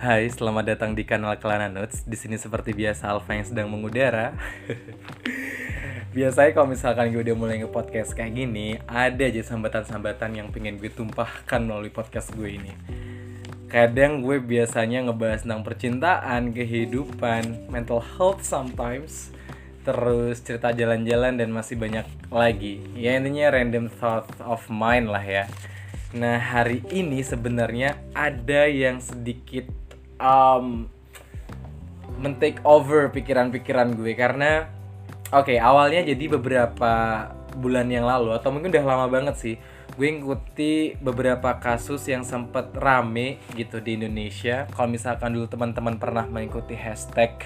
[0.00, 2.08] Hai, selamat datang di kanal Kelana Notes.
[2.08, 4.32] Di sini seperti biasa Alfa yang sedang mengudara.
[6.16, 10.88] Biasanya kalau misalkan gue udah mulai nge-podcast kayak gini, ada aja sambatan-sambatan yang pengen gue
[10.88, 12.72] tumpahkan melalui podcast gue ini.
[13.68, 19.36] Kadang gue biasanya ngebahas tentang percintaan, kehidupan, mental health sometimes,
[19.84, 22.80] terus cerita jalan-jalan dan masih banyak lagi.
[22.96, 25.44] Ya intinya random thought of mine lah ya.
[26.16, 29.79] Nah hari ini sebenarnya ada yang sedikit
[30.20, 30.86] um,
[32.20, 34.12] men-take over pikiran-pikiran gue.
[34.12, 34.68] Karena
[35.32, 36.92] oke okay, awalnya jadi beberapa
[37.56, 39.56] bulan yang lalu atau mungkin udah lama banget sih
[39.98, 44.64] gue ngikuti beberapa kasus yang sempet rame gitu di Indonesia.
[44.72, 47.36] Kalau misalkan dulu teman-teman pernah mengikuti hashtag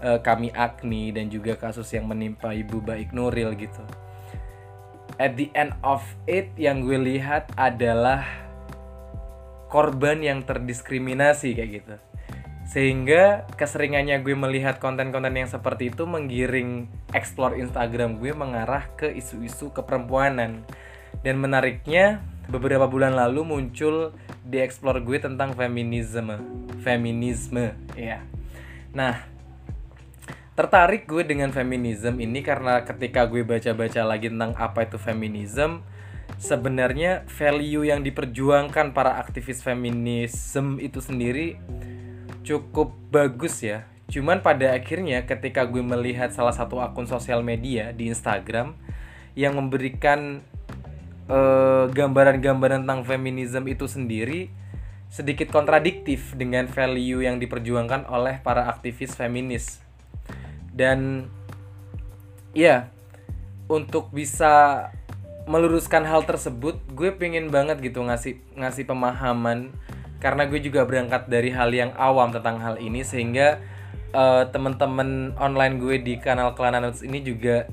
[0.00, 3.84] uh, kami Agni dan juga kasus yang menimpa ibu baik Nuril gitu.
[5.20, 8.24] At the end of it yang gue lihat adalah
[9.68, 11.96] korban yang terdiskriminasi kayak gitu
[12.70, 19.74] sehingga keseringannya gue melihat konten-konten yang seperti itu menggiring explore Instagram gue mengarah ke isu-isu
[19.74, 20.62] keperempuanan.
[21.26, 24.14] Dan menariknya beberapa bulan lalu muncul
[24.46, 26.38] di explore gue tentang feminisme.
[26.86, 28.22] Feminisme ya
[28.90, 29.22] nah
[30.58, 35.80] tertarik gue dengan feminisme ini karena ketika gue baca-baca lagi tentang apa itu feminisme
[36.42, 41.56] sebenarnya value yang diperjuangkan para aktivis feminisme itu sendiri
[42.42, 43.86] cukup bagus ya.
[44.10, 48.74] Cuman pada akhirnya ketika gue melihat salah satu akun sosial media di Instagram
[49.38, 50.42] yang memberikan
[51.30, 54.50] eh, gambaran-gambaran tentang feminisme itu sendiri
[55.10, 59.82] sedikit kontradiktif dengan value yang diperjuangkan oleh para aktivis feminis.
[60.70, 61.26] Dan
[62.54, 62.90] ya,
[63.66, 64.86] untuk bisa
[65.50, 69.74] meluruskan hal tersebut, gue pengen banget gitu ngasih ngasih pemahaman
[70.20, 73.58] karena gue juga berangkat dari hal yang awam tentang hal ini sehingga
[74.12, 77.66] uh, teman-teman online gue di kanal Kelana Notes ini juga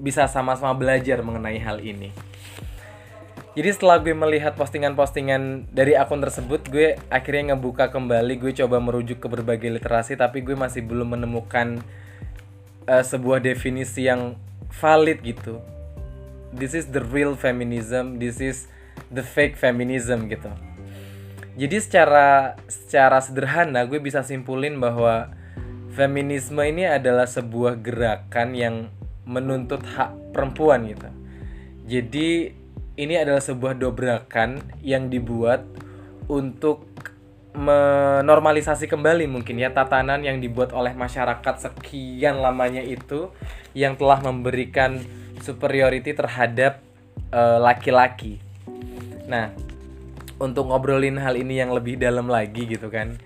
[0.00, 2.10] bisa sama-sama belajar mengenai hal ini.
[3.58, 9.18] Jadi setelah gue melihat postingan-postingan dari akun tersebut, gue akhirnya ngebuka kembali, gue coba merujuk
[9.18, 11.82] ke berbagai literasi, tapi gue masih belum menemukan
[12.86, 14.38] uh, sebuah definisi yang
[14.78, 15.58] valid gitu.
[16.54, 18.70] This is the real feminism, this is
[19.10, 20.54] the fake feminism gitu.
[21.58, 25.34] Jadi secara secara sederhana gue bisa simpulin bahwa
[25.90, 28.94] feminisme ini adalah sebuah gerakan yang
[29.26, 31.10] menuntut hak perempuan gitu.
[31.90, 32.54] Jadi
[32.94, 35.66] ini adalah sebuah dobrakan yang dibuat
[36.30, 36.86] untuk
[37.58, 43.34] menormalisasi kembali mungkin ya tatanan yang dibuat oleh masyarakat sekian lamanya itu
[43.74, 45.02] yang telah memberikan
[45.42, 46.78] superiority terhadap
[47.34, 48.38] eh, laki-laki.
[48.38, 49.46] Uh, nah,
[50.38, 53.18] untuk ngobrolin hal ini yang lebih dalam lagi gitu kan.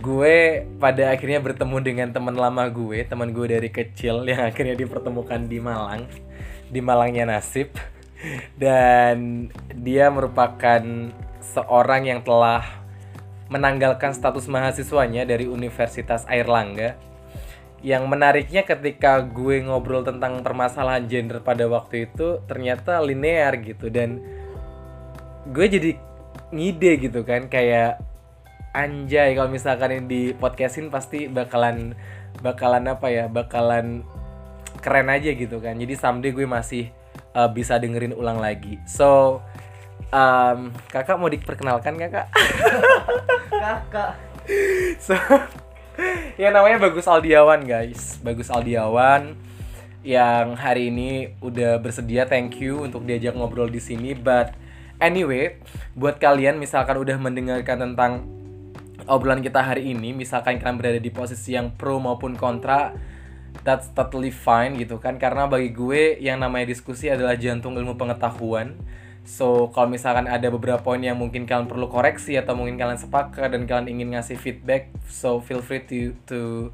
[0.00, 5.48] Gue pada akhirnya bertemu dengan teman lama gue teman gue dari kecil yang akhirnya dipertemukan
[5.48, 6.04] di Malang
[6.68, 7.72] di Malangnya nasib.
[8.56, 9.46] Dan
[9.76, 10.82] dia merupakan
[11.40, 12.64] seorang yang telah
[13.46, 16.98] menanggalkan status mahasiswanya dari Universitas Airlangga.
[17.84, 23.92] Yang menariknya ketika gue ngobrol tentang permasalahan gender pada waktu itu ternyata linear gitu.
[23.92, 24.18] Dan
[25.46, 25.90] gue jadi
[26.56, 28.00] ngide gitu kan kayak
[28.76, 31.96] anjay kalau misalkan ini di podcastin pasti bakalan
[32.44, 34.04] bakalan apa ya bakalan
[34.84, 35.80] keren aja gitu kan.
[35.80, 36.92] Jadi someday gue masih
[37.32, 38.76] uh, bisa dengerin ulang lagi.
[38.84, 39.40] So
[40.12, 42.28] um, kakak mau diperkenalkan kakak
[43.64, 44.12] kakak.
[45.00, 45.16] So
[46.36, 48.20] ya namanya bagus Aldiawan guys.
[48.20, 49.36] Bagus Aldiawan
[50.06, 54.54] yang hari ini udah bersedia thank you untuk diajak ngobrol di sini but
[54.96, 55.60] Anyway,
[55.92, 58.24] buat kalian misalkan udah mendengarkan tentang
[59.04, 62.96] obrolan kita hari ini, misalkan kalian berada di posisi yang pro maupun kontra,
[63.60, 65.20] that's totally fine gitu kan.
[65.20, 68.72] Karena bagi gue yang namanya diskusi adalah jantung ilmu pengetahuan.
[69.26, 73.52] So, kalau misalkan ada beberapa poin yang mungkin kalian perlu koreksi atau mungkin kalian sepakat
[73.52, 76.70] dan kalian ingin ngasih feedback, so feel free to to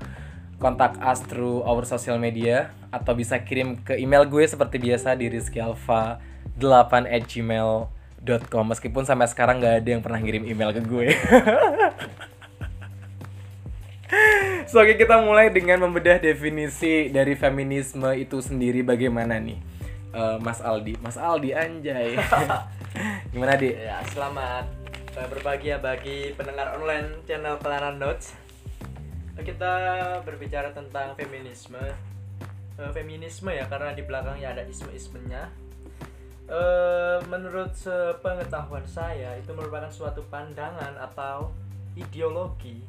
[0.61, 5.33] kontak us through our social media atau bisa kirim ke email gue seperti biasa di
[5.33, 6.93] rizkyalfa8
[8.23, 11.11] at gmail com meskipun sampai sekarang nggak ada yang pernah ngirim email ke gue.
[14.71, 19.59] so oke kita mulai dengan membedah definisi dari feminisme itu sendiri bagaimana nih,
[20.15, 22.15] uh, Mas Aldi, Mas Aldi anjay.
[23.35, 23.75] Gimana di?
[23.75, 24.71] Ya selamat
[25.13, 28.39] berbahagia bagi pendengar online channel Pelanan Notes.
[29.43, 29.75] Kita
[30.23, 31.83] berbicara tentang feminisme.
[32.79, 35.53] Uh, feminisme ya karena di belakangnya ada isme-ismenya
[36.53, 41.49] Uh, menurut sepengetahuan saya itu merupakan suatu pandangan atau
[41.97, 42.85] ideologi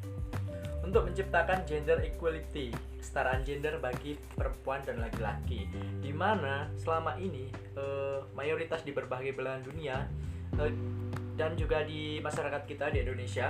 [0.84, 2.68] untuk menciptakan gender equality,
[3.00, 5.64] kesetaraan gender bagi perempuan dan laki-laki.
[6.04, 10.04] Di mana selama ini eh, mayoritas di berbagai belahan dunia
[10.60, 10.72] eh,
[11.34, 13.48] dan juga di masyarakat kita di Indonesia,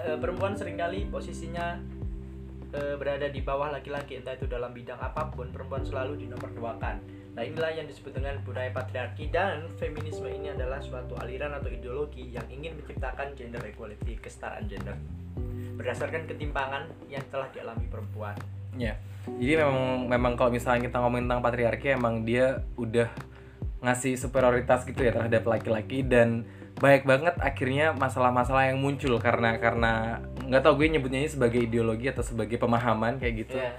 [0.00, 1.76] eh, perempuan sering kali posisinya
[2.72, 7.17] eh, berada di bawah laki-laki entah itu dalam bidang apa pun, perempuan selalu dinomorduakan.
[7.38, 12.34] Nah inilah yang disebut dengan budaya patriarki dan feminisme ini adalah suatu aliran atau ideologi
[12.34, 14.98] yang ingin menciptakan gender equality, kesetaraan gender
[15.78, 18.34] berdasarkan ketimpangan yang telah dialami perempuan.
[18.74, 18.98] Ya.
[19.38, 23.06] Jadi memang memang kalau misalnya kita ngomongin tentang patriarki emang dia udah
[23.86, 26.42] ngasih superioritas gitu ya terhadap laki-laki dan
[26.82, 32.10] banyak banget akhirnya masalah-masalah yang muncul karena karena nggak tau gue nyebutnya ini sebagai ideologi
[32.10, 33.70] atau sebagai pemahaman kayak gitu Iya.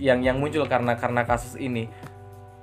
[0.00, 1.92] yang yang muncul karena karena kasus ini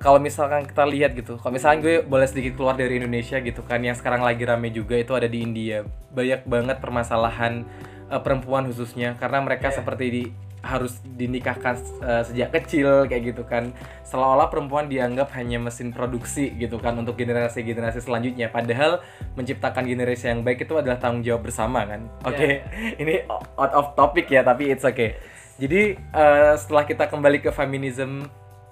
[0.02, 3.78] kalau misalkan kita lihat gitu kalau misalkan gue boleh sedikit keluar dari Indonesia gitu kan
[3.80, 5.86] yang sekarang lagi rame juga itu ada di India.
[6.10, 7.62] Banyak banget permasalahan
[8.10, 9.78] eh, perempuan khususnya karena mereka Iya.
[9.78, 10.22] seperti di
[10.62, 13.70] harus dinikahkan eh, sejak kecil kayak gitu kan.
[14.02, 18.50] Seolah-olah perempuan dianggap hanya mesin produksi gitu kan untuk generasi-generasi selanjutnya.
[18.50, 19.06] Padahal
[19.38, 22.10] menciptakan generasi yang baik itu adalah tanggung jawab bersama kan.
[22.26, 22.98] Oke Iya.
[23.06, 23.22] ini
[23.54, 25.14] out of topic ya tapi it's okay.
[25.62, 28.26] Jadi eh, setelah kita kembali ke feminism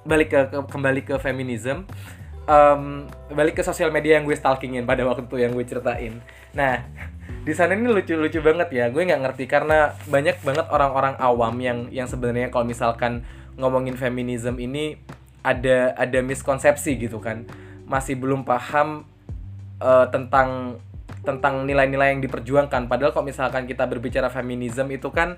[0.05, 1.85] balik ke, ke- kembali ke feminism
[2.51, 6.19] em, balik ke sosial media yang gue stalkingin pada waktu itu yang gue ceritain.
[6.57, 6.83] Nah
[7.47, 8.85] di sana ini lucu-lucu banget ya.
[8.91, 13.23] Gue nggak ngerti karena banyak banget orang-orang awam yang yang sebenarnya kalau misalkan
[13.55, 14.99] ngomongin feminism ini
[15.47, 17.47] ada ada miskonsepsi gitu kan.
[17.87, 19.07] Masih belum paham
[19.81, 20.81] eh, tentang
[21.21, 22.89] tentang nilai-nilai yang diperjuangkan.
[22.89, 25.37] Padahal kalau misalkan kita berbicara feminism itu kan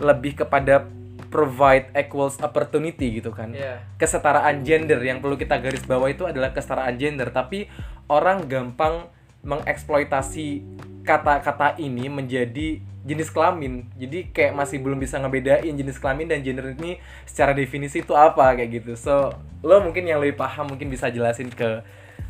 [0.00, 0.88] lebih kepada
[1.30, 3.54] provide equals opportunity gitu kan.
[3.54, 3.80] Iya.
[3.96, 7.30] kesetaraan gender yang perlu kita garis bawah itu adalah kesetaraan gender.
[7.30, 7.70] Tapi
[8.10, 9.06] orang gampang
[9.40, 10.66] mengeksploitasi
[11.06, 13.88] kata-kata ini menjadi jenis kelamin.
[13.96, 18.52] Jadi kayak masih belum bisa ngebedain jenis kelamin dan gender ini secara definisi itu apa
[18.52, 18.92] kayak gitu.
[18.98, 19.32] So
[19.64, 21.80] lo mungkin yang lebih paham mungkin bisa jelasin ke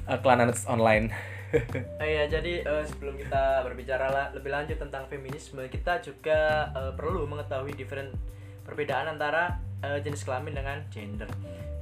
[0.07, 1.11] uh, Kelana Nuts online.
[1.99, 6.93] Oh iya, jadi eh, sebelum kita berbicara la- lebih lanjut tentang feminisme, kita juga eh,
[6.95, 8.15] perlu mengetahui different
[8.71, 11.27] perbedaan antara eh, jenis kelamin dengan gender.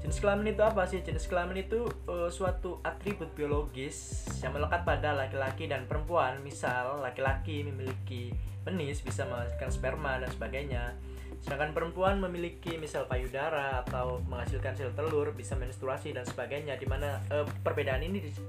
[0.00, 1.04] Jenis kelamin itu apa sih?
[1.04, 6.40] Jenis kelamin itu eh, suatu atribut biologis yang melekat pada laki-laki dan perempuan.
[6.40, 8.32] Misal, laki-laki memiliki
[8.64, 10.96] penis bisa menghasilkan sperma dan sebagainya.
[11.44, 16.80] Sedangkan perempuan memiliki misal payudara atau menghasilkan sel telur, bisa menstruasi dan sebagainya.
[16.80, 18.46] Di mana eh, perbedaan ini di-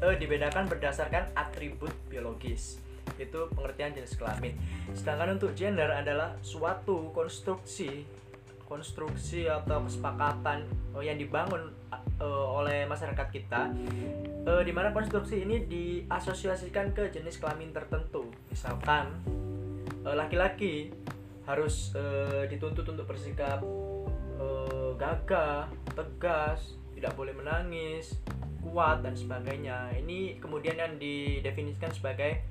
[0.00, 4.52] eh, dibedakan berdasarkan atribut biologis itu pengertian jenis kelamin
[4.92, 8.04] sedangkan untuk gender adalah suatu konstruksi
[8.68, 10.68] konstruksi atau kesepakatan
[11.00, 11.72] eh, yang dibangun
[12.20, 13.72] eh, oleh masyarakat kita
[14.44, 19.08] eh, di mana konstruksi ini diasosiasikan ke jenis kelamin tertentu misalkan
[20.04, 20.94] laki-laki
[21.44, 21.92] harus
[22.48, 23.60] dituntut untuk bersikap
[24.96, 28.16] gagah, tegas, tidak boleh menangis,
[28.66, 29.94] kuat dan sebagainya.
[29.94, 32.42] Ini kemudian yang didefinisikan sebagai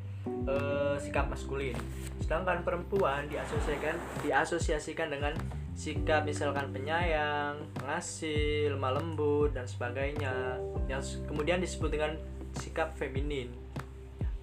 [0.47, 1.75] eh, sikap maskulin.
[2.21, 3.95] Sedangkan perempuan diasosiasikan
[4.25, 5.33] diasosiasikan dengan
[5.77, 10.57] sikap misalkan penyayang, pengasih, lemah lembut dan sebagainya.
[10.89, 12.17] Yang kemudian disebut dengan
[12.57, 13.53] sikap feminin.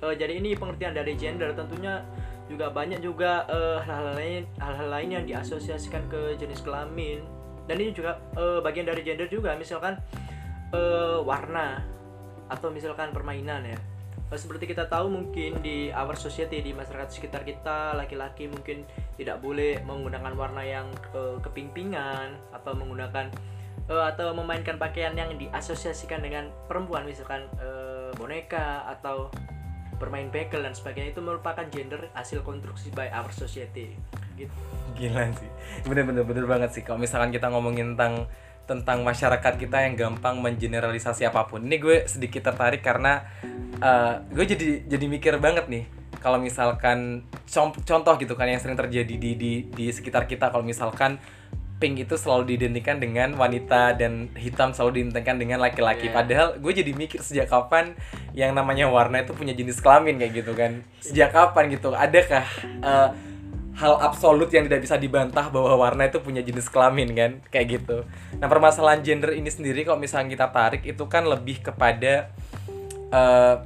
[0.03, 2.05] Eh, jadi ini pengertian dari gender tentunya
[2.45, 7.25] juga banyak juga eh, hal-hal lain hal-hal lain yang diasosiasikan ke jenis kelamin
[7.65, 9.97] dan ini juga eh, bagian dari gender juga misalkan
[10.77, 11.81] eh, warna
[12.53, 13.79] atau misalkan permainan ya
[14.37, 18.87] seperti kita tahu mungkin di our society di masyarakat sekitar kita laki-laki mungkin
[19.19, 23.31] tidak boleh menggunakan warna yang eh, kepingpingan atau menggunakan
[23.91, 29.31] eh, atau memainkan pakaian yang diasosiasikan dengan perempuan misalkan eh, boneka atau
[29.99, 33.95] bermain bekel dan sebagainya itu merupakan gender hasil konstruksi by our society
[34.35, 34.55] gitu
[34.95, 35.51] Gila sih.
[35.83, 36.83] Bener-bener bener banget sih.
[36.87, 38.31] Kalau misalkan kita ngomongin tentang
[38.65, 41.65] tentang masyarakat kita yang gampang mengeneralisasi apa pun.
[41.65, 43.25] Ini gue sedikit tertarik karena
[43.81, 45.85] eh, gue jadi jadi mikir banget nih.
[46.21, 47.29] Kalau misalkan
[47.85, 51.21] contoh gitu kan yang sering terjadi di di di sekitar kita kalau misalkan
[51.85, 56.09] pink itu selalu diidentikan dengan wanita dan hitam selalu diidentikan dengan laki-laki.
[56.09, 56.15] Iya.
[56.17, 57.93] Padahal gue jadi mikir sejak kapan
[58.33, 60.81] yang namanya warna itu punya jenis kelamin kayak gitu kan.
[61.05, 61.93] Sejak kapan gitu?
[61.93, 62.47] Adakah
[62.81, 63.09] eh,
[63.75, 68.07] hal absolut yang tidak bisa dibantah bahwa warna itu punya jenis kelamin kan kayak gitu.
[68.39, 72.31] Nah permasalahan gender ini sendiri kalau misalnya kita tarik itu kan lebih kepada
[73.11, 73.57] eh,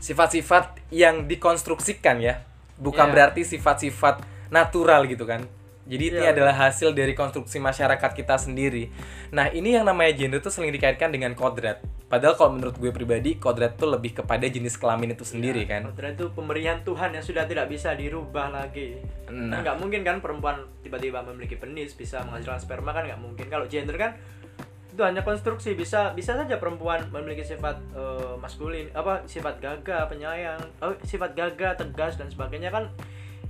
[0.00, 2.40] sifat-sifat yang dikonstruksikan ya,
[2.80, 3.12] bukan Iya.
[3.12, 5.44] berarti sifat-sifat natural gitu kan.
[5.90, 8.94] Jadi ini Iya, adalah hasil dari konstruksi masyarakat kita sendiri.
[9.34, 11.82] Nah ini yang namanya gender itu sering dikaitkan dengan kodrat.
[12.10, 16.18] padahal kalau menurut gue pribadi kodrat tuh lebih kepada jenis kelamin itu sendiri kan Kodrat
[16.18, 18.98] itu pemberian Tuhan yang sudah tidak bisa dirubah lagi.
[19.30, 19.54] Nah.
[19.54, 23.46] Nah, nggak mungkin kan perempuan tiba-tiba memiliki penis bisa menghasilkan sperma kan nggak mungkin.
[23.46, 24.18] Kalau gender kan
[24.90, 30.60] itu hanya konstruksi bisa bisa saja perempuan memiliki sifat eh, maskulin apa sifat gagah penyayang
[30.82, 32.90] oh, sifat gagah tegas dan sebagainya kan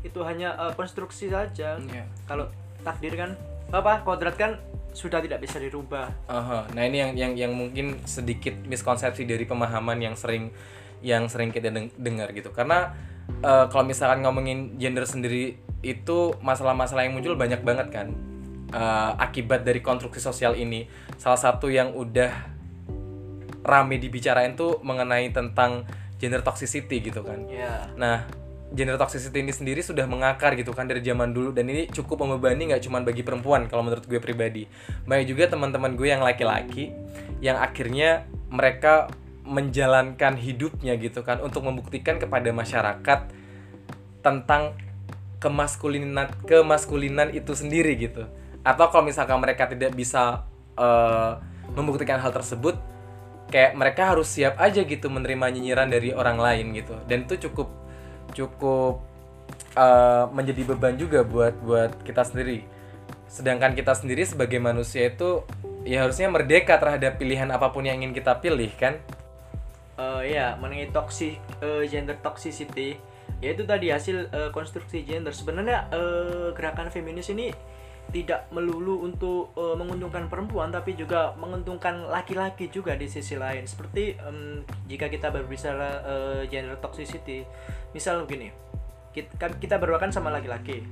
[0.00, 2.04] itu hanya eh, konstruksi saja Iya.
[2.24, 2.48] kalau
[2.80, 3.36] takdir kan
[3.70, 4.56] apa kodrat kan
[4.90, 6.66] sudah tidak bisa dirubah Aha.
[6.74, 10.50] Nah ini yang yang yang mungkin sedikit miskonsepsi dari pemahaman yang sering
[11.00, 12.50] yang sering kita deng- dengar gitu.
[12.50, 12.90] Karena
[13.40, 18.08] eh, kalau misalkan ngomongin gender sendiri itu masalah-masalah yang muncul banyak banget kan
[18.70, 20.86] Eh, akibat dari konstruksi sosial ini.
[21.18, 22.30] Salah satu yang udah
[23.60, 25.82] rame dibicarain tuh mengenai tentang
[26.16, 27.44] gender toxicity gitu kan.
[27.46, 28.30] ya Nah,
[28.70, 32.70] gender toxicity ini sendiri sudah mengakar gitu kan dari zaman dulu dan ini cukup membebani
[32.70, 34.70] nggak cuma bagi perempuan kalau menurut gue pribadi.
[35.06, 36.94] Banyak juga teman-teman gue yang laki-laki
[37.42, 39.10] yang akhirnya mereka
[39.42, 43.20] menjalankan hidupnya gitu kan untuk membuktikan kepada masyarakat
[44.22, 44.78] tentang
[45.42, 48.30] kemaskulinan kemaskulinan itu sendiri gitu.
[48.62, 50.46] Atau kalau misalkan mereka tidak bisa
[50.78, 51.32] eh,
[51.74, 52.78] membuktikan hal tersebut
[53.50, 57.79] kayak mereka harus siap aja gitu menerima nyinyiran dari orang lain gitu dan itu cukup
[58.32, 59.02] cukup
[59.76, 62.66] eh, menjadi beban juga buat buat kita sendiri.
[63.30, 65.46] Sedangkan kita sendiri sebagai manusia itu
[65.86, 68.98] ya harusnya merdeka terhadap pilihan apa pun yang ingin kita pilih kan?
[70.00, 72.96] Eh, ya mengenai toxic eh, gender toxicity
[73.40, 75.32] yaitu tadi hasil eh, konstruksi gender.
[75.32, 77.54] Sebenarnya eh, gerakan feminis ini
[78.10, 83.64] tidak melulu untuk eh, menguntungkan perempuan tapi juga menguntungkan laki-laki juga di sisi lain.
[83.64, 87.46] Seperti em, jika kita berbicara eh, gender toxicity.
[87.94, 88.50] Misal begini
[89.14, 90.82] kita, kita berdua kan sama laki-laki.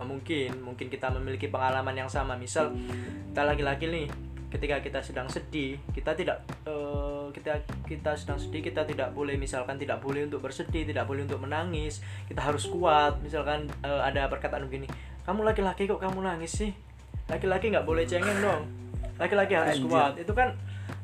[0.00, 2.38] Eh, mungkin mungkin kita memiliki pengalaman yang sama.
[2.38, 2.74] Misal
[3.30, 4.08] kita laki-laki nih
[4.50, 9.78] ketika kita sedang sedih kita tidak eh, kita kita sedang sedih kita tidak boleh misalkan
[9.78, 13.22] tidak boleh untuk bersedih tidak boleh untuk menangis kita harus kuat.
[13.22, 14.90] Misalkan eh, ada perkataan begini
[15.24, 16.70] kamu laki-laki kok kamu nangis sih?
[17.28, 18.62] Laki-laki nggak boleh cengeng dong.
[19.20, 19.88] Laki-laki harus Anjir.
[19.88, 20.12] kuat.
[20.16, 20.56] Itu kan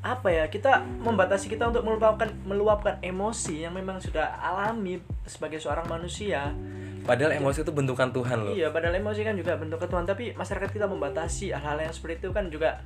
[0.06, 5.86] apa ya kita membatasi kita untuk meluapkan meluapkan emosi yang memang sudah alami sebagai seorang
[5.86, 6.54] manusia.
[7.06, 8.50] Padahal emosi itu bentukan Tuhan loh.
[8.50, 12.34] Iya, padahal emosi kan juga bentuk ketuhan, tapi masyarakat kita membatasi hal-hal yang seperti itu
[12.34, 12.82] kan juga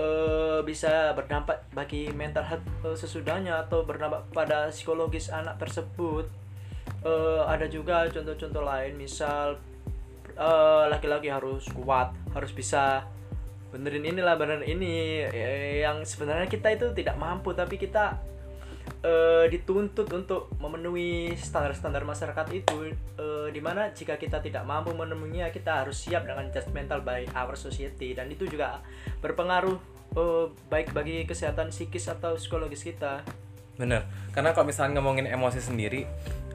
[0.00, 6.24] eh, bisa berdampak bagi mental health eh, sesudahnya atau berdampak pada psikologis anak tersebut.
[7.04, 9.60] Eh, ada juga contoh-contoh lain, misal
[10.38, 13.04] eh, laki-laki harus kuat, harus bisa
[13.68, 18.16] benerin inilah benerin ini eh, yang sebenarnya kita itu tidak mampu tapi kita
[19.04, 25.52] eh, dituntut untuk memenuhi standar-standar masyarakat itu eh, di mana jika kita tidak mampu memenuhinya
[25.52, 28.16] kita harus siap dengan judgmental by our society.
[28.16, 28.80] Dan itu juga
[29.20, 29.76] berpengaruh
[30.16, 33.22] eh, baik bagi kesehatan psikis atau psikologis kita.
[33.78, 36.02] Bener, karena kalau misalnya ngomongin emosi sendiri,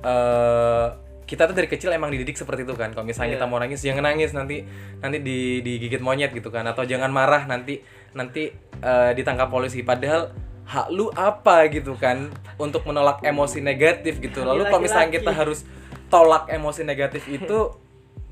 [0.04, 0.88] eh
[1.24, 2.92] kita tuh dari kecil emang dididik seperti itu kan.
[2.92, 3.36] Kalau misalnya Iya.
[3.40, 4.68] kita mau nangis, jangan nangis nanti
[5.00, 7.80] nanti di digigit monyet gitu kan, atau jangan marah nanti
[8.14, 8.52] nanti
[8.84, 9.82] eh, ditangkap polisi.
[9.82, 14.48] Padahal hak lu apa gitu kan untuk menolak emosi negatif gitu.
[14.48, 15.68] Lalu kalau misalnya kita harus
[16.08, 17.76] tolak emosi negatif itu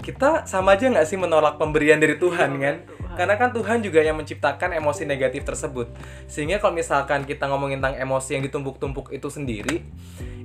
[0.01, 2.75] kita sama aja nggak sih menolak pemberian dari Tuhan kan?
[3.18, 5.91] Karena kan Tuhan juga yang menciptakan emosi negatif tersebut.
[6.25, 9.84] Sehingga kalau misalkan kita ngomongin tentang emosi yang ditumpuk-tumpuk itu sendiri,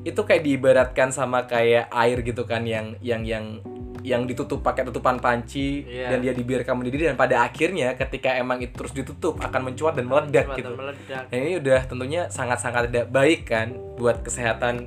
[0.06, 3.58] itu kayak diibaratkan sama kayak air gitu kan yang yang yang
[4.06, 6.14] yang ditutup pakai tutupan panci Iya.
[6.14, 10.06] dan dia dibiarkan mendidih dan pada akhirnya ketika emang itu terus ditutup akan mencuat dan
[10.06, 10.70] meledak gitu.
[10.70, 11.22] dan meledak.
[11.26, 14.86] Dan ini udah tentunya sangat-sangat tidak baik kan buat kesehatan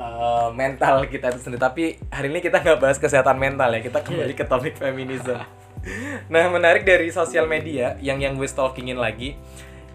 [0.00, 1.60] uh, mental kita itu sendiri.
[1.60, 5.36] Tapi hari ini kita nggak bahas kesehatan mental ya, kita kembali ke topik feminisme.
[6.32, 9.38] nah menarik dari sosial media yang yang gue stalkingin lagi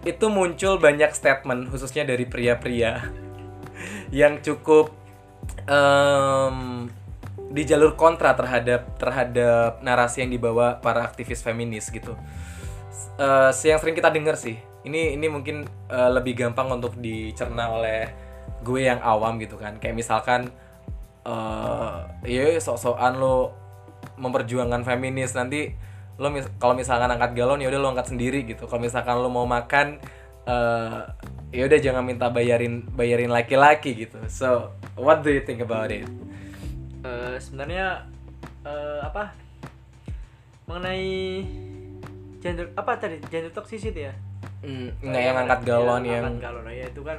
[0.04, 3.08] itu muncul banyak statement khususnya dari pria-pria
[4.20, 4.92] yang cukup
[5.64, 6.88] em,
[7.54, 12.18] di jalur kontra terhadap terhadap narasi yang dibawa para aktivis feminis gitu.
[13.14, 18.10] Eh, yang sering kita dengar sih, ini ini mungkin eh, lebih gampang untuk dicerna oleh
[18.66, 19.78] gue yang awam gitu kan.
[19.78, 20.50] Kayak misalkan
[21.24, 21.96] eh
[22.28, 23.56] ya sok-sokan lo
[24.16, 25.74] memperjuangkan feminis nanti
[26.14, 28.70] lo mis kalau misalkan angkat galon ya udah lo angkat sendiri gitu.
[28.70, 29.98] Kalau misalkan lo mau makan
[30.44, 31.00] eh
[31.54, 34.18] ya udah jangan minta bayarin bayarin laki-laki gitu.
[34.26, 36.06] So, what do you think about it?
[37.04, 38.08] Eh, sebenarnya
[38.64, 39.36] eh, apa
[40.64, 41.44] mengenai
[42.40, 44.14] gender apa tadi gender toxicity ya
[44.64, 47.18] Hmm, nggak yang angkat galon Iya, yang angkat galon ya itu kan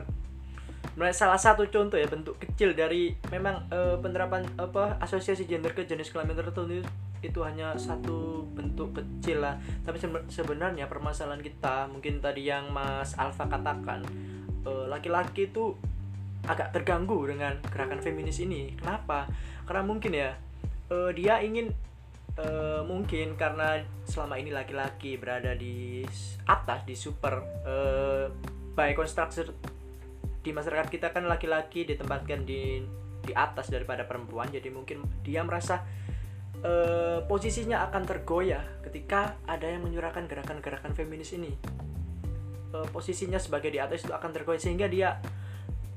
[1.12, 6.08] salah satu contoh ya bentuk kecil dari memang eh, penerapan apa asosiasi gender ke jenis
[6.08, 6.80] kelamin tertentu
[7.20, 9.60] itu hanya satu bentuk kecil lah.
[9.84, 14.08] Tapi sebe- sebenarnya permasalahan kita mungkin tadi yang Mas Alfa katakan
[14.64, 15.76] eh, laki-laki itu
[16.48, 18.72] agak terganggu dengan gerakan feminis ini.
[18.80, 19.28] Kenapa?
[19.68, 20.32] Karena mungkin ya
[20.88, 21.76] eh, dia ingin
[22.40, 26.08] eh, mungkin karena selama ini laki-laki berada di
[26.48, 28.32] atas di super eh,
[28.80, 29.75] by construction
[30.46, 32.86] di masyarakat kita kan laki-laki ditempatkan di
[33.26, 35.82] di atas daripada perempuan jadi mungkin dia merasa
[36.62, 41.50] eh, posisinya akan tergoyah ketika ada yang menyuarakan gerakan-gerakan feminis ini.
[42.70, 45.18] Eh, posisinya sebagai di atas itu akan tergoyah sehingga dia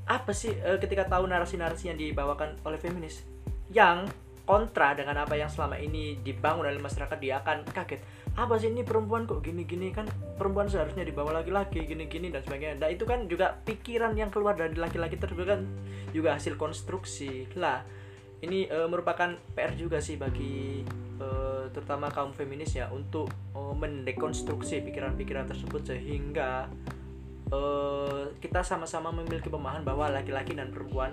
[0.09, 3.28] apa sih eh, ketika tahu narasi-narasi yang dibawakan oleh feminis
[3.69, 4.09] yang
[4.49, 8.00] kontra dengan apa yang selama ini dibangun oleh masyarakat dia akan kaget
[8.38, 9.90] apa sih ini perempuan kok gini-gini?
[9.90, 10.07] Kan
[10.38, 12.78] perempuan seharusnya dibawa laki-laki gini-gini dan sebagainya.
[12.78, 15.66] Nah itu kan juga pikiran yang keluar dari laki-laki tersebut kan
[16.14, 17.50] juga hasil konstruksi.
[17.59, 17.83] Lah
[18.47, 20.87] ini eh, merupakan PR juga sih bagi
[21.18, 23.26] eh, terutama kaum feminis ya untuk
[23.59, 26.71] eh, mendekonstruksi pikiran-pikiran tersebut sehingga
[27.50, 31.11] eh, kita sama-sama memiliki pemahaman bahwa laki-laki dan perempuan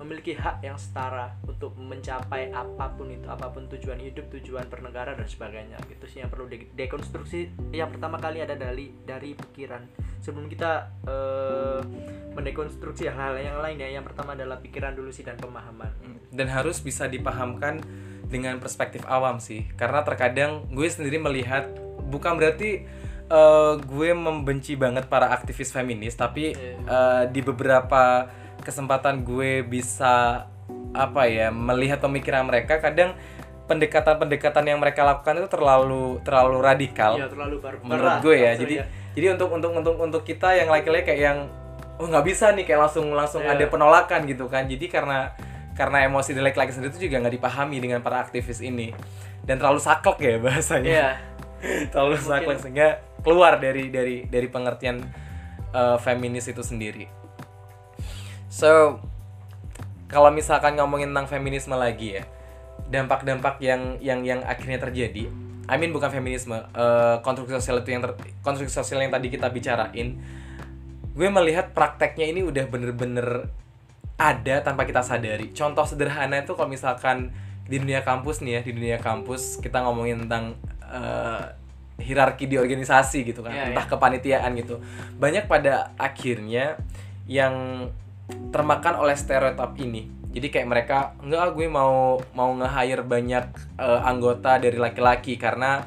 [0.00, 5.12] memiliki hak yang setara untuk mencapai apa pun itu apa pun tujuan hidup tujuan bernegara
[5.12, 7.52] dan sebagainya itu sih yang perlu de- dekonstruksi.
[7.70, 9.84] Yang pertama kali ada dari dari pikiran.
[10.24, 11.80] Sebelum kita eh,
[12.32, 15.92] mendekonstruksi hal-hal yang lain ya yang pertama adalah pikiran dulu sih dan pemahaman.
[16.32, 17.82] Dan harus bisa dipahamkan
[18.30, 21.66] dengan perspektif awam sih karena terkadang gue sendiri melihat
[22.06, 22.86] bukan berarti
[23.26, 28.30] eh, gue membenci banget para aktivis feminis tapi eh, di beberapa
[28.62, 30.46] kesempatan gue bisa
[30.90, 33.14] apa ya melihat pemikiran mereka kadang
[33.70, 38.52] pendekatan-pendekatan yang mereka lakukan itu terlalu terlalu radikal ya terlalu barbar menurut gue ya.
[38.58, 38.74] jadi
[39.14, 41.38] jadi untuk untuk untuk untuk kita yang laki-laki kayak yang
[42.00, 43.60] oh nggak bisa nih kayak langsung langsung Iya.
[43.60, 44.64] ada penolakan gitu kan.
[44.64, 45.36] Jadi karena
[45.76, 48.96] karena emosi dari laki-laki sendiri itu juga nggak dipahami dengan para aktivis ini.
[49.44, 50.88] Dan terlalu saklek ya bahasanya.
[50.88, 51.08] Iya.
[51.92, 55.04] terlalu saklek sehingga keluar dari dari dari pengertian
[55.76, 57.19] uh, feminis itu sendiri
[58.50, 58.98] so
[60.10, 62.26] kalau misalkan ngomongin tentang feminisme lagi ya
[62.90, 65.30] dampak-dampak yang yang yang akhirnya terjadi
[65.70, 69.46] I mean bukan feminisme eh, konstruksi sosial itu yang ter- konstruksi sosial yang tadi kita
[69.54, 70.18] bicarain
[71.14, 73.50] gue melihat prakteknya ini udah bener-bener
[74.20, 75.48] ada tanpa kita sadari.
[75.56, 77.32] Contoh sederhana itu kalau misalkan
[77.64, 81.44] di dunia kampus nih ya di dunia kampus kita ngomongin tentang eh,
[82.00, 84.80] hierarki di organisasi gitu kan Iya, entah kepanitiaan gitu.
[85.16, 86.76] Banyak pada akhirnya
[87.24, 87.86] yang
[88.50, 90.10] termakan oleh stereotip ini.
[90.30, 93.44] Jadi kayak mereka enggak ah, gue mau mau nge-hire banyak
[93.78, 95.82] eh, anggota dari laki-laki karena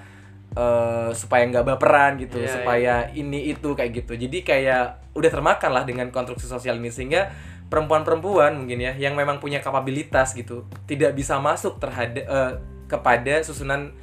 [0.52, 4.20] eh, supaya nggak baperan gitu Iya, supaya ini itu kayak gitu.
[4.20, 7.32] Jadi kayak udah termakan lah dengan konstruksi sosial ini sehingga
[7.72, 12.54] perempuan-perempuan mungkin ya yang memang punya kapabilitas gitu tidak bisa masuk terhadap eh,
[12.92, 13.96] kepada susunan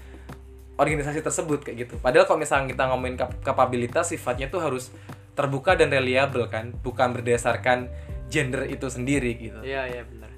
[0.81, 1.95] organisasi tersebut kayak gitu.
[2.01, 4.89] Padahal kalau misalnya kita ngomongin kap- kapabilitas sifatnya tuh harus
[5.37, 7.93] terbuka dan reliable kan, bukan berdasarkan
[8.31, 9.61] gender itu sendiri gitu.
[9.61, 10.31] Iya iya benar.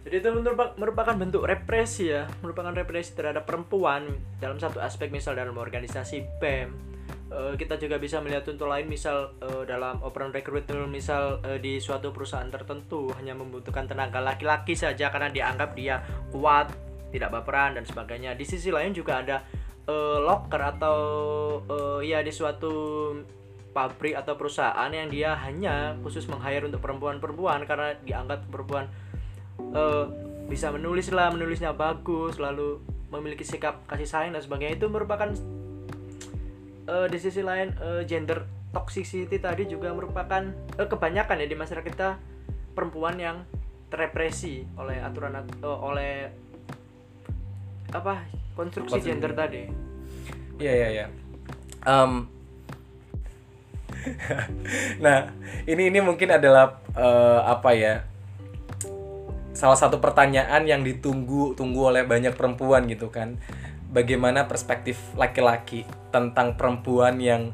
[0.00, 4.08] Jadi itu merupa- merupakan bentuk represi ya, merupakan represi terhadap perempuan
[4.40, 6.70] dalam satu aspek misal dalam organisasi BEM.
[7.30, 11.78] Eh, kita juga bisa melihat contoh lain misal eh, dalam operan recruitment misal eh, di
[11.78, 16.72] suatu perusahaan tertentu hanya membutuhkan tenaga laki-laki saja karena dianggap dia kuat,
[17.12, 18.34] tidak baperan dan sebagainya.
[18.34, 19.38] Di sisi lain juga ada
[20.22, 20.98] locker atau
[21.66, 22.72] eh, ya di suatu
[23.70, 28.90] pabrik atau perusahaan yang dia hanya khusus meng-hire untuk perempuan-perempuan karena dianggap perempuan
[29.58, 30.04] eh,
[30.50, 32.82] bisa menulis lah menulisnya bagus lalu
[33.14, 34.78] memiliki sikap kasih sayang dan sebagainya.
[34.78, 35.30] Itu merupakan
[36.86, 40.42] eh, di sisi lain eh, gender toxicity tadi juga merupakan
[40.78, 42.10] eh, kebanyakan ya di masyarakat kita
[42.74, 43.42] perempuan yang
[43.90, 46.12] terepresi oleh aturan at- eh, oleh
[47.90, 49.66] apa konstruksi gender tadi.
[50.58, 51.06] Iya iya iya.
[55.04, 55.32] Nah
[55.68, 57.94] ini ini mungkin adalah eh, apa ya
[59.50, 63.36] salah satu pertanyaan yang ditunggu tunggu oleh banyak perempuan gitu kan.
[63.90, 65.82] Bagaimana perspektif laki-laki
[66.14, 67.50] tentang perempuan yang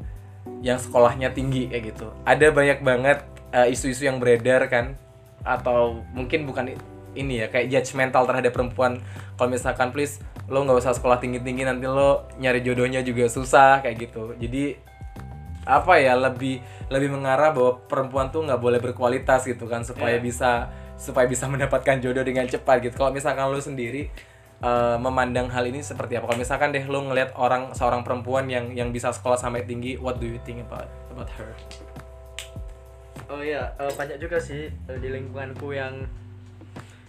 [0.61, 2.13] yang sekolahnya tinggi kayak gitu.
[2.23, 4.95] Ada banyak banget eh, isu-isu yang beredar kan
[5.41, 6.77] atau mungkin bukan
[7.17, 9.01] ini ya kayak judgmental terhadap perempuan.
[9.35, 13.97] Kalau misalkan please lo nggak usah sekolah tinggi-tinggi nanti lo nyari jodohnya juga susah kayak
[14.07, 14.37] gitu.
[14.37, 14.77] Jadi
[15.67, 20.23] apa ya lebih lebih mengarah bahwa perempuan tuh nggak boleh berkualitas gitu kan supaya Iya.
[20.23, 20.51] bisa
[20.95, 22.95] supaya bisa mendapatkan jodoh dengan cepat gitu.
[22.95, 24.07] Kalau misalkan lo sendiri
[24.57, 26.31] eh, memandang hal ini seperti apa?
[26.31, 30.17] Kalau misalkan deh lo ngelihat orang seorang perempuan yang yang bisa sekolah sampai tinggi what
[30.17, 31.51] do you think about about her?
[33.27, 36.07] Oh iya, eh, banyak juga sih eh, di lingkunganku yang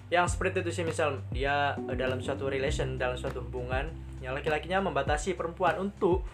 [0.08, 3.86] yang seperti itu sih misal dia eh, dalam suatu relation, dalam suatu hubungan
[4.18, 6.26] yang laki-lakinya membatasi perempuan untuk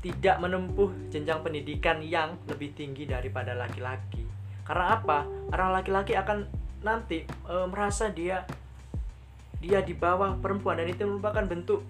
[0.00, 4.24] tidak menempuh jenjang pendidikan yang lebih tinggi daripada laki-laki.
[4.64, 5.26] karena apa?
[5.50, 6.46] Karena laki-laki akan
[6.80, 8.46] nanti e, merasa dia
[9.60, 11.84] dia di bawah perempuan dan itu merupakan bentuk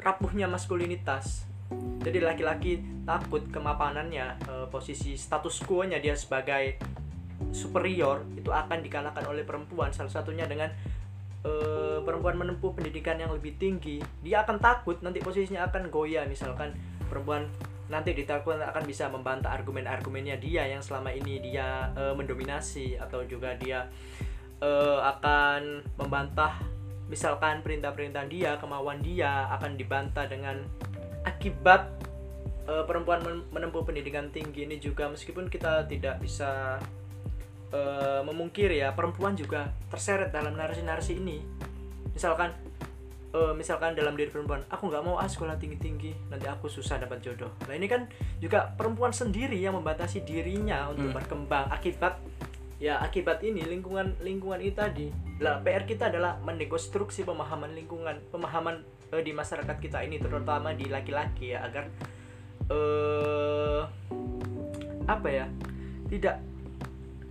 [0.00, 1.44] rapuhnya maskulinitas.
[2.02, 6.80] Jadi laki-laki takut kemapanannya e, posisi status quo-nya dia sebagai
[7.52, 9.92] superior itu akan dikalahkan oleh perempuan.
[9.92, 10.72] Salah satunya dengan
[11.44, 11.52] e,
[12.00, 16.24] perempuan menempuh pendidikan yang lebih tinggi dia akan takut nanti posisinya akan goyah.
[16.24, 16.72] Misalkan
[17.12, 17.44] perempuan
[17.92, 23.52] nanti ditakut akan bisa membantah argumen-argumennya dia yang selama ini dia e, mendominasi atau juga
[23.60, 23.84] dia
[24.64, 26.56] e, akan membantah
[27.12, 30.64] misalkan perintah-perintah dia kemauan dia akan dibantah dengan
[31.28, 31.92] akibat
[32.64, 35.12] e, perempuan menempuh pendidikan tinggi ini juga.
[35.12, 36.80] Meskipun kita tidak bisa
[37.68, 37.80] e,
[38.24, 41.44] memungkiri ya perempuan juga terseret dalam narasi-narasi ini.
[42.16, 42.56] Misalkan
[43.32, 47.00] uh, misalkan dalam diri perempuan aku nggak mau ah sekolah tinggi tinggi nanti aku susah
[47.00, 47.52] dapat jodoh.
[47.66, 48.06] Nah ini kan
[48.38, 51.16] juga perempuan sendiri yang membatasi dirinya untuk hmm.
[51.16, 51.66] berkembang.
[51.72, 52.20] Akibat
[52.82, 55.08] ya akibat ini lingkungan lingkungan itu tadi.
[55.40, 60.86] Lah PR kita adalah mendekonstruksi pemahaman lingkungan pemahaman uh, di masyarakat kita ini terutama di
[60.86, 61.88] laki-laki ya agar
[62.70, 63.88] uh,
[65.10, 65.46] apa ya
[66.06, 66.51] tidak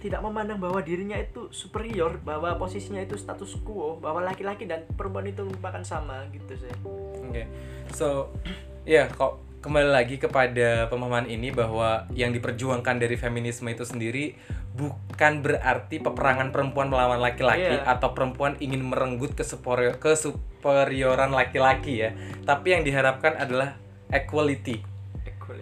[0.01, 5.29] tidak memandang bahwa dirinya itu superior, bahwa posisinya itu status quo, bahwa laki-laki dan perempuan
[5.29, 6.73] itu merupakan sama gitu sih.
[6.81, 7.29] Oke.
[7.29, 7.45] Okay.
[7.93, 8.33] So,
[8.89, 14.33] ya yeah, kok kembali lagi kepada pemahaman ini bahwa yang diperjuangkan dari feminisme itu sendiri
[14.73, 17.85] bukan berarti peperangan perempuan melawan laki-laki yeah.
[17.85, 22.17] atau perempuan ingin merenggut kesuperioran laki-laki ya.
[22.41, 23.77] Tapi yang diharapkan adalah
[24.09, 24.90] equality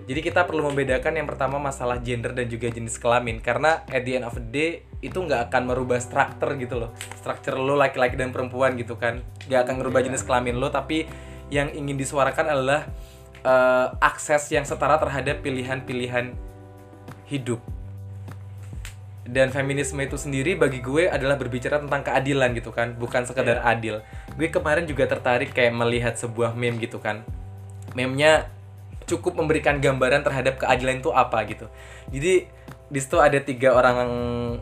[0.09, 4.17] jadi kita perlu membedakan yang pertama masalah gender dan juga jenis kelamin karena at the
[4.17, 4.69] end of the day
[5.05, 6.97] itu nggak akan merubah struktur gitu loh.
[7.21, 9.21] Struktur lo laki-laki dan perempuan gitu kan.
[9.45, 10.07] Nggak akan merubah yeah.
[10.09, 11.05] jenis kelamin lo tapi
[11.53, 12.89] yang ingin disuarakan adalah
[13.45, 16.33] uh, akses yang setara terhadap pilihan-pilihan
[17.29, 17.61] hidup.
[19.29, 23.71] Dan feminisme itu sendiri bagi gue adalah berbicara tentang keadilan gitu kan, bukan sekedar yeah.
[23.77, 23.95] adil.
[24.33, 27.21] Gue kemarin juga tertarik kayak melihat sebuah meme gitu kan.
[27.93, 28.49] Meme-nya
[29.09, 31.65] cukup memberikan gambaran terhadap keadilan itu apa gitu.
[32.13, 32.45] Jadi
[32.89, 33.99] di situ ada tiga orang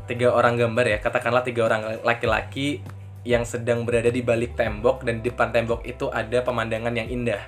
[0.07, 2.79] tiga orang gambar ya, katakanlah tiga orang laki-laki
[3.27, 7.43] yang sedang berada di balik tembok dan di depan tembok itu ada pemandangan yang indah.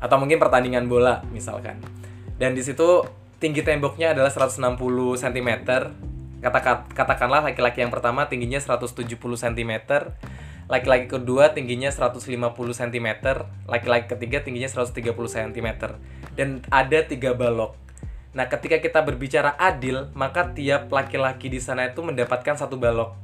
[0.00, 1.76] Atau mungkin pertandingan bola misalkan.
[2.40, 3.04] Dan di situ
[3.36, 4.80] tinggi temboknya adalah 160
[5.20, 5.50] cm.
[6.40, 6.60] Kata
[6.92, 9.72] katakanlah laki-laki yang pertama tingginya 170 cm,
[10.66, 13.08] laki-laki kedua tingginya 150 cm,
[13.68, 15.68] laki-laki ketiga tingginya 130 cm.
[16.34, 17.76] Dan ada tiga balok.
[18.34, 23.14] Nah, ketika kita berbicara adil, maka tiap laki-laki di sana itu mendapatkan satu balok.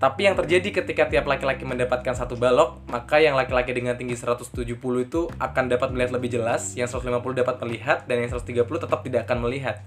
[0.00, 4.64] Tapi yang terjadi ketika tiap laki-laki mendapatkan satu balok, maka yang laki-laki dengan tinggi 170
[5.04, 9.28] itu akan dapat melihat lebih jelas, yang 150 dapat melihat, dan yang 130 tetap tidak
[9.28, 9.84] akan melihat.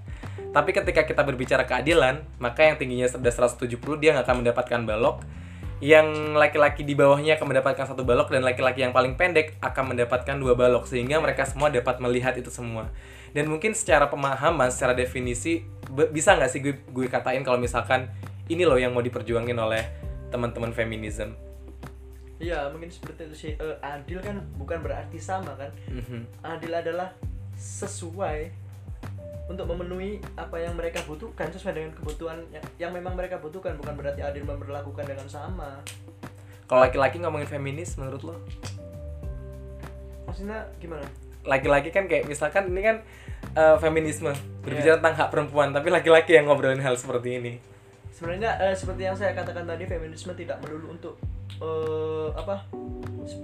[0.54, 5.26] Tapi ketika kita berbicara keadilan, maka yang tingginya sudah 170 dia nggak akan mendapatkan balok,
[5.84, 10.40] yang laki-laki di bawahnya akan mendapatkan satu balok dan laki-laki yang paling pendek akan mendapatkan
[10.40, 12.88] dua balok sehingga mereka semua dapat melihat itu semua.
[13.36, 15.60] Dan mungkin secara pemahaman secara definisi
[16.08, 18.08] bisa nggak sih gue gue katain kalau misalkan
[18.48, 19.84] ini loh yang mau diperjuangin oleh
[20.32, 21.36] teman-teman feminisme
[22.42, 23.52] Iya mungkin seperti itu sih.
[23.62, 25.70] Uh, adil kan bukan berarti sama kan?
[25.86, 26.22] Mm-hmm.
[26.42, 27.14] adil adalah
[27.54, 28.50] sesuai
[29.44, 33.92] untuk memenuhi apa yang mereka butuhkan sesuai dengan kebutuhan yang, yang memang mereka butuhkan bukan
[33.92, 35.84] berarti adil memperlakukan dengan sama.
[36.64, 38.36] Kalau laki-laki ngomongin feminis menurut lo?
[40.24, 41.04] Maksudnya gimana?
[41.44, 42.96] Laki-laki kan kayak misalkan ini kan
[43.52, 44.32] uh, feminisme
[44.64, 45.00] berbicara yeah.
[45.04, 47.52] tentang hak perempuan tapi laki-laki yang ngobrolin hal seperti ini.
[48.16, 51.20] Sebenarnya uh, seperti yang saya katakan tadi feminisme tidak melulu untuk
[51.60, 52.66] uh, apa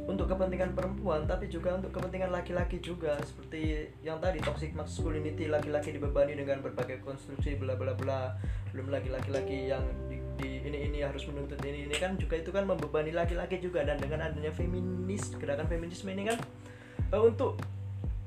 [0.05, 3.16] untuk kepentingan perempuan tapi juga untuk kepentingan laki-laki juga.
[3.25, 8.37] Seperti yang tadi toxic masculinity laki-laki dibebani dengan berbagai konstruksi bla bla bla.
[8.70, 12.51] Belum lagi laki-laki yang di, di ini ini harus menuntut ini ini kan juga itu
[12.53, 13.83] kan membebani laki-laki juga.
[13.83, 16.38] Dan dengan adanya feminis gerakan feminisme ini kan
[17.16, 17.59] uh, untuk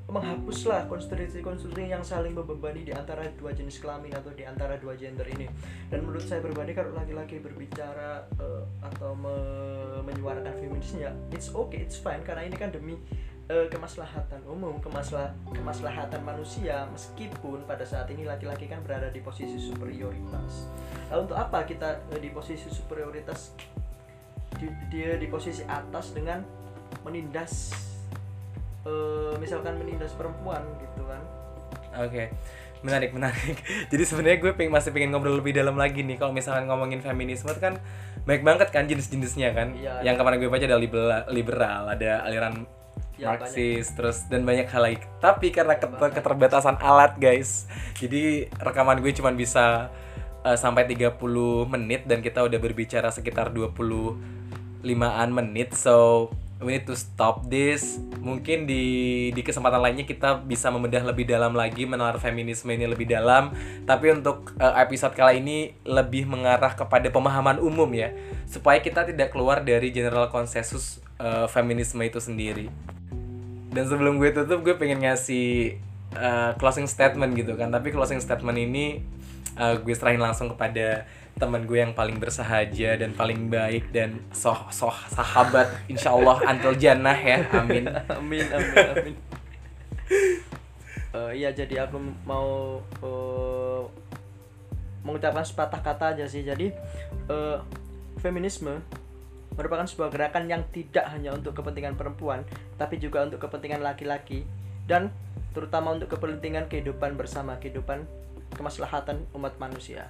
[0.03, 5.23] menghapuslah konstruksi-konstruksi yang saling membebani di antara dua jenis kelamin atau di antara dua gender
[5.31, 5.47] ini.
[5.87, 9.35] Dan menurut saya pribadi kalau laki-laki berbicara uh, atau me
[10.03, 12.99] menyuarakan feminisnya, it's okay, it's fine karena ini kan demi
[13.47, 19.55] uh, kemaslahatan umum, kemaslah kemaslahatan manusia meskipun pada saat ini laki-laki kan berada di posisi
[19.55, 20.67] superioritas.
[21.07, 23.55] Nah, untuk apa kita uh, di posisi superioritas
[24.59, 26.43] di, dia di posisi atas dengan
[27.07, 27.71] menindas
[28.87, 31.21] uh, misalkan menindas perempuan gitu kan
[31.99, 32.27] oke okay.
[32.83, 33.55] menarik menarik
[33.91, 37.51] jadi sebenarnya gue peng, masih pengen ngobrol lebih dalam lagi nih kalau misalkan ngomongin feminisme
[37.59, 37.79] kan
[38.23, 42.63] banyak banget kan jenis-jenisnya kan iya, yang kemarin gue baca ada liberal, liberal ada aliran
[43.19, 43.95] ya, Marxis banyak.
[43.99, 47.67] terus dan banyak hal lain tapi karena keter keterbatasan alat guys
[47.99, 49.91] jadi rekaman gue cuma bisa
[50.43, 51.17] uh, sampai 30
[51.71, 55.73] menit dan kita udah berbicara sekitar 25-an menit.
[55.73, 56.29] So,
[56.63, 57.99] we need to stop this.
[58.23, 58.83] Mungkin di
[59.35, 63.51] di kesempatan lainnya kita bisa membedah lebih dalam lagi menalar feminisme ini lebih dalam.
[63.83, 68.15] Tapi untuk uh, episode kali ini lebih mengarah kepada pemahaman umum ya,
[68.47, 72.71] supaya kita tidak keluar dari general konsensus uh, feminisme itu sendiri.
[73.73, 75.77] Dan sebelum gue tutup, gue pengen ngasih
[76.15, 77.73] uh, closing statement gitu kan.
[77.73, 79.01] Tapi closing statement ini
[79.57, 84.69] uh, gue serahin langsung kepada teman gue yang paling bersahaja dan paling baik dan soh
[84.69, 87.41] soh sahabat insya Allah antil jannah ya.
[87.57, 87.89] Amin.
[87.89, 89.15] Amin amin amin.
[91.13, 93.81] Uh, iya jadi aku mau uh,
[95.01, 96.45] mengucapkan sepatah kata aja sih.
[96.45, 96.69] Jadi
[97.29, 97.61] uh,
[98.21, 98.77] feminisme
[99.53, 102.41] merupakan sebuah gerakan yang tidak hanya untuk kepentingan perempuan
[102.77, 104.45] tapi juga untuk kepentingan laki-laki
[104.89, 105.13] dan
[105.53, 108.09] terutama untuk kepentingan kehidupan bersama kehidupan
[108.53, 110.09] kemaslahatan umat manusia.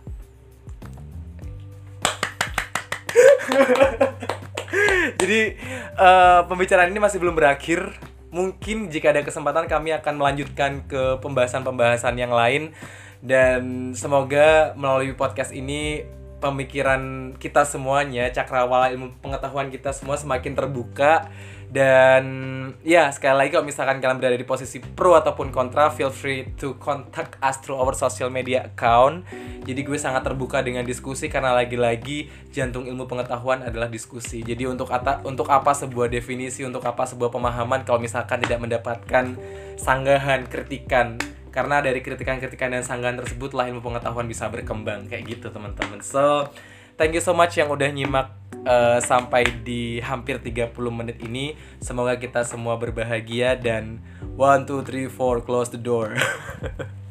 [5.19, 5.55] Jadi
[5.95, 7.95] uh, pembicaraan ini masih belum berakhir.
[8.33, 12.73] Mungkin jika ada kesempatan kami akan melanjutkan ke pembahasan-pembahasan yang lain.
[13.23, 16.03] Dan semoga melalui podcast ini
[16.43, 21.31] pemikiran kita semuanya, cakrawala ilmu pengetahuan kita semua semakin terbuka
[21.73, 22.23] dan
[22.85, 26.77] ya sekali lagi kalau misalkan kalian berada di posisi pro ataupun kontra feel free to
[26.77, 29.25] contact us through our social media account.
[29.65, 34.45] Jadi gue sangat terbuka dengan diskusi karena lagi-lagi jantung ilmu pengetahuan adalah diskusi.
[34.45, 39.33] Jadi untuk apa untuk apa sebuah definisi untuk apa sebuah pemahaman kalau misalkan tidak mendapatkan
[39.73, 41.17] sanggahan kritikan.
[41.49, 46.05] Karena dari kritikan-kritikan dan sanggahan tersebut lah ilmu pengetahuan bisa berkembang kayak gitu teman-teman.
[46.05, 46.53] So
[46.95, 48.33] thank you so much yang udah nyimak
[48.65, 51.53] uh, sampai di hampir 30 menit ini.
[51.83, 53.99] Semoga kita semua berbahagia dan
[54.35, 56.15] 1 2 3 4 close the door.